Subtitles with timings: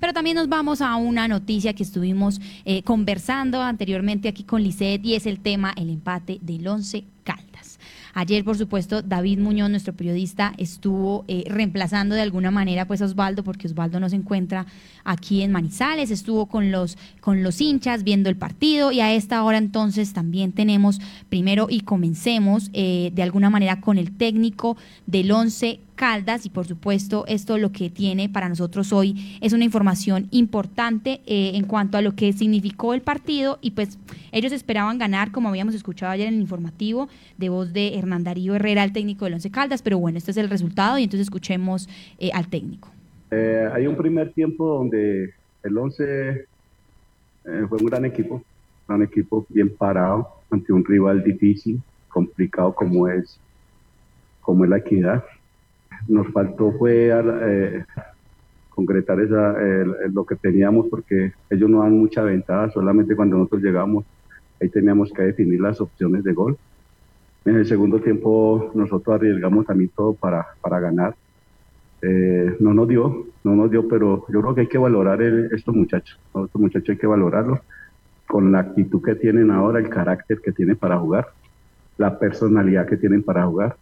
[0.00, 5.04] Pero también nos vamos a una noticia que estuvimos eh, conversando anteriormente aquí con Lisset
[5.04, 7.78] y es el tema, el empate del Once Caldas.
[8.12, 13.04] Ayer, por supuesto, David Muñoz, nuestro periodista, estuvo eh, reemplazando de alguna manera pues a
[13.04, 14.66] Osvaldo, porque Osvaldo no se encuentra
[15.04, 19.42] aquí en Manizales, estuvo con los, con los hinchas viendo el partido y a esta
[19.44, 24.76] hora entonces también tenemos primero y comencemos eh, de alguna manera con el técnico
[25.06, 29.64] del Once Caldas y por supuesto esto lo que tiene para nosotros hoy es una
[29.64, 33.98] información importante eh, en cuanto a lo que significó el partido y pues
[34.32, 38.54] ellos esperaban ganar como habíamos escuchado ayer en el informativo de voz de Hernán Darío
[38.54, 41.86] Herrera, el técnico del Once Caldas, pero bueno, este es el resultado y entonces escuchemos
[42.18, 42.88] eh, al técnico.
[43.30, 46.46] Eh, hay un primer tiempo donde el Once
[47.42, 48.42] fue un gran equipo,
[48.88, 53.38] un equipo bien parado ante un rival difícil, complicado como es
[54.40, 55.22] como es la equidad
[56.08, 57.84] nos faltó fue eh,
[58.68, 59.54] concretar esa,
[60.12, 64.04] lo que teníamos porque ellos no dan mucha ventaja, solamente cuando nosotros llegamos
[64.60, 66.58] ahí teníamos que definir las opciones de gol.
[67.44, 71.14] En el segundo tiempo nosotros arriesgamos también todo para, para ganar.
[72.02, 75.74] Eh, no nos dio, no nos dio, pero yo creo que hay que valorar estos
[75.74, 77.60] muchachos, estos muchachos hay que valorarlos
[78.26, 81.28] con la actitud que tienen ahora, el carácter que tienen para jugar,
[81.98, 83.76] la personalidad que tienen para jugar.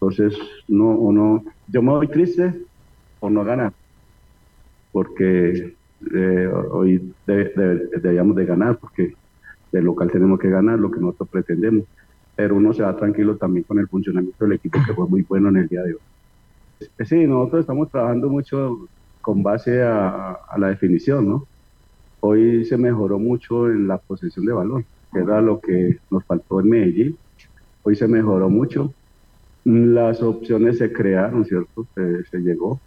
[0.00, 2.54] Entonces, no, uno, yo me voy triste
[3.18, 3.72] por no ganar,
[4.92, 5.74] porque
[6.14, 9.14] eh, hoy debíamos de ganar, porque
[9.72, 11.84] de local tenemos que ganar lo que nosotros pretendemos,
[12.36, 15.48] pero uno se va tranquilo también con el funcionamiento del equipo que fue muy bueno
[15.48, 16.00] en el día de hoy.
[17.04, 18.88] Sí, nosotros estamos trabajando mucho
[19.20, 21.46] con base a, a la definición, ¿no?
[22.20, 26.60] Hoy se mejoró mucho en la posesión de balón, que era lo que nos faltó
[26.60, 27.16] en Medellín.
[27.82, 28.94] Hoy se mejoró mucho
[29.68, 31.86] las opciones se crearon, ¿cierto?
[31.94, 32.80] Se, llegó.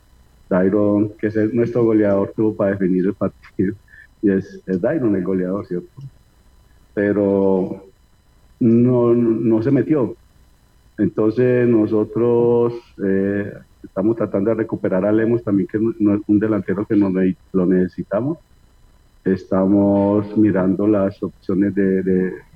[0.50, 3.76] Dairon, que es nuestro goleador, tuvo para definir el partido.
[4.24, 6.02] Y es, es Dairon el goleador, ¿cierto?
[6.96, 7.86] Pero
[8.59, 10.16] no, no se metió.
[10.97, 12.74] Entonces nosotros
[13.06, 13.53] eh,
[13.84, 15.84] estamos tratando de recuperar a Lemos también, que es
[16.28, 17.13] un delantero que nos,
[17.53, 18.40] lo necesitamos.
[19.24, 22.02] Estamos mirando las opciones de,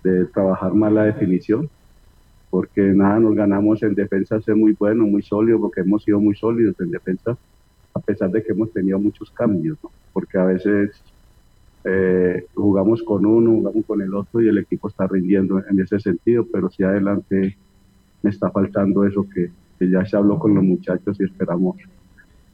[0.04, 1.70] de trabajar más la definición
[2.56, 6.36] porque nada nos ganamos en defensa ser muy bueno, muy sólido, porque hemos sido muy
[6.36, 7.38] sólidos en defensa,
[7.94, 9.78] a pesar de que hemos tenido muchos cambios,
[10.14, 10.92] porque a veces
[11.84, 16.00] eh, jugamos con uno, jugamos con el otro y el equipo está rindiendo en ese
[16.00, 17.58] sentido, pero si adelante
[18.24, 19.52] me está faltando eso que,
[19.86, 21.76] ya se habló con los muchachos y esperamos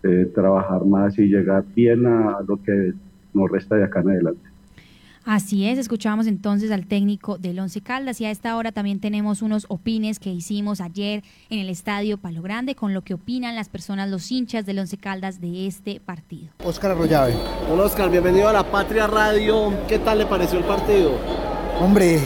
[0.01, 2.93] eh, trabajar más y llegar bien a lo que
[3.35, 4.50] nos resta de acá en adelante.
[5.23, 9.43] Así es, escuchábamos entonces al técnico del Once Caldas y a esta hora también tenemos
[9.43, 13.69] unos opines que hicimos ayer en el Estadio Palo Grande con lo que opinan las
[13.69, 16.49] personas, los hinchas del Once Caldas de este partido.
[16.65, 17.35] Oscar Arroyave.
[17.71, 19.71] Hola Oscar, bienvenido a la Patria Radio.
[19.87, 21.11] ¿Qué tal le pareció el partido?
[21.79, 22.19] Hombre,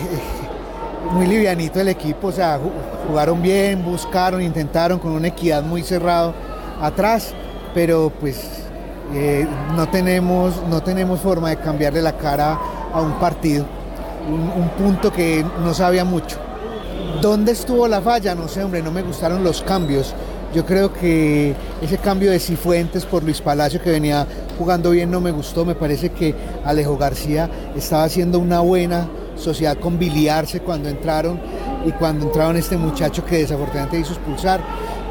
[1.12, 2.62] muy livianito el equipo, o sea,
[3.10, 6.34] jugaron bien, buscaron, intentaron con una equidad muy cerrado
[6.82, 7.34] atrás,
[7.74, 8.66] pero pues
[9.14, 9.46] eh,
[9.76, 12.58] no, tenemos, no tenemos forma de cambiarle la cara
[12.96, 13.66] a un partido,
[14.30, 16.38] un, punto que no sabía mucho.
[17.22, 18.34] ¿Dónde estuvo la falla?
[18.36, 20.14] No sé, hombre, no me gustaron los cambios.
[20.54, 24.26] Yo creo que ese cambio de Cifuentes por Luis Palacio que venía
[24.58, 25.66] jugando bien no me gustó.
[25.66, 26.34] Me parece que
[26.64, 31.38] Alejo García estaba haciendo una buena sociedad con Biliarse cuando entraron
[31.86, 34.62] y cuando entraron este muchacho que desafortunadamente hizo expulsar,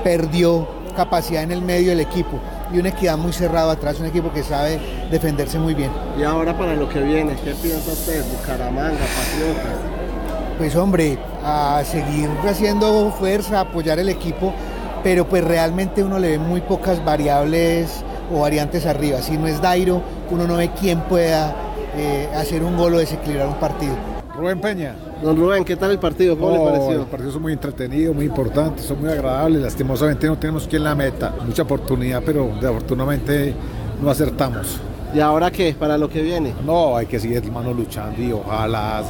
[0.03, 0.67] perdió
[0.97, 2.41] capacidad en el medio del equipo
[2.73, 4.81] y una equidad muy cerrada atrás, un equipo que sabe
[5.11, 5.91] defenderse muy bien.
[6.19, 8.25] Y ahora para lo que viene, ¿qué piensa usted?
[8.33, 9.79] Bucaramanga, Patriotas.
[10.59, 14.53] Pues hombre, a seguir haciendo fuerza, apoyar el equipo,
[15.03, 19.21] pero pues realmente uno le ve muy pocas variables o variantes arriba.
[19.21, 20.01] Si no es Dairo,
[20.31, 21.55] uno no ve quién pueda
[21.97, 23.95] eh, hacer un gol o desequilibrar un partido.
[24.37, 24.95] Rubén Peña.
[25.23, 26.37] Don Rubén, ¿qué tal el partido?
[26.39, 26.99] ¿Cómo le pareció?
[26.99, 29.63] Los partidos son muy entretenidos, muy importantes, son muy agradables.
[29.63, 31.35] Lastimosamente no tenemos quien la meta.
[31.45, 33.55] Mucha oportunidad, pero desafortunadamente
[34.03, 34.81] no acertamos.
[35.15, 35.75] ¿Y ahora qué?
[35.79, 36.53] ¿Para lo que viene?
[36.65, 39.03] No, hay que seguir hermano luchando y ojalá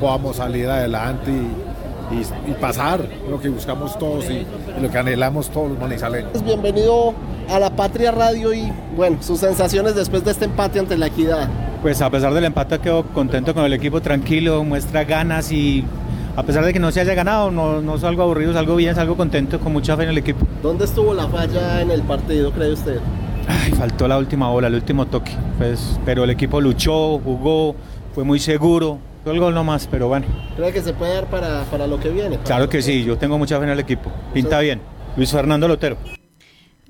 [0.00, 4.46] podamos salir adelante y, pasar lo que buscamos todos y,
[4.80, 6.42] lo que anhelamos todos los manizaleños.
[6.42, 7.12] Bienvenido
[7.50, 11.48] a la Patria Radio y bueno, sus sensaciones después de este empate ante la equidad.
[11.82, 15.84] Pues a pesar del empate quedo contento con el equipo, tranquilo, muestra ganas y
[16.36, 19.16] a pesar de que no se haya ganado, no, no salgo aburrido, salgo bien, salgo
[19.16, 20.46] contento, con mucha fe en el equipo.
[20.62, 22.98] ¿Dónde estuvo la falla en el partido, cree usted?
[23.46, 25.32] Ay, faltó la última bola, el último toque.
[25.56, 27.76] Pues, pero el equipo luchó, jugó,
[28.14, 28.98] fue muy seguro.
[29.24, 30.26] Fue el gol nomás, pero bueno.
[30.56, 32.38] ¿Cree que se puede dar para, para lo que viene?
[32.44, 34.10] Claro que sí, yo tengo mucha fe en el equipo.
[34.32, 34.80] Pinta bien.
[35.16, 35.96] Luis Fernando Lotero.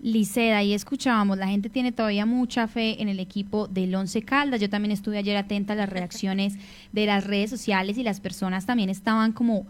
[0.00, 4.61] Liceda, ahí escuchábamos, la gente tiene todavía mucha fe en el equipo del Once Caldas.
[4.61, 6.55] Yo también estuve ayer atenta a las reacciones
[6.93, 9.67] de las redes sociales y las personas también estaban como,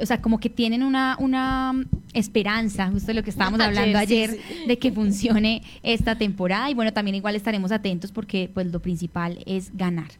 [0.00, 1.74] o sea, como que tienen una, una
[2.14, 4.38] esperanza, justo lo que estábamos hablando ayer,
[4.68, 6.70] de que funcione esta temporada.
[6.70, 10.12] Y bueno, también igual estaremos atentos porque pues lo principal es ganar.